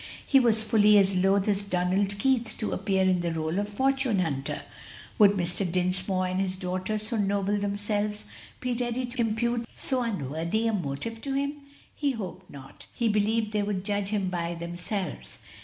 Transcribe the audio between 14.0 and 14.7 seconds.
him by